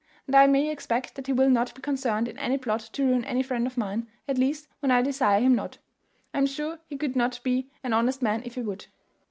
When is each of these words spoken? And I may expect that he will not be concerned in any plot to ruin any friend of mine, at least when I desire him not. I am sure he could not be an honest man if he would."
And 0.25 0.35
I 0.35 0.47
may 0.47 0.71
expect 0.71 1.13
that 1.13 1.27
he 1.27 1.31
will 1.33 1.51
not 1.51 1.75
be 1.75 1.81
concerned 1.83 2.27
in 2.27 2.35
any 2.39 2.57
plot 2.57 2.79
to 2.93 3.03
ruin 3.05 3.23
any 3.23 3.43
friend 3.43 3.67
of 3.67 3.77
mine, 3.77 4.07
at 4.27 4.39
least 4.39 4.67
when 4.79 4.89
I 4.89 5.03
desire 5.03 5.41
him 5.41 5.53
not. 5.53 5.77
I 6.33 6.39
am 6.39 6.47
sure 6.47 6.79
he 6.87 6.97
could 6.97 7.15
not 7.15 7.39
be 7.43 7.69
an 7.83 7.93
honest 7.93 8.19
man 8.19 8.41
if 8.43 8.55
he 8.55 8.61
would." 8.63 8.87